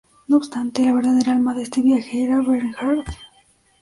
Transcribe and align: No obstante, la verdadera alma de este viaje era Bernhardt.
No 0.27 0.37
obstante, 0.37 0.83
la 0.83 0.93
verdadera 0.93 1.31
alma 1.33 1.53
de 1.53 1.61
este 1.61 1.83
viaje 1.83 2.23
era 2.23 2.41
Bernhardt. 2.41 3.07